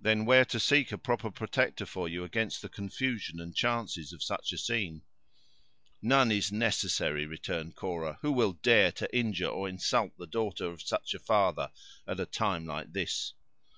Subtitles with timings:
[0.00, 4.22] Then where to seek a proper protector for you against the confusion and chances of
[4.22, 5.02] such a scene?"
[6.00, 10.80] "None is necessary," returned Cora; "who will dare to injure or insult the daughter of
[10.80, 11.70] such a father,
[12.06, 13.34] at a time like this?"